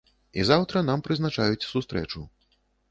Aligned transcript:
І 0.39 0.45
заўтра 0.49 0.83
нам 0.89 1.05
прызначаюць 1.09 1.67
сустрэчу. 1.71 2.29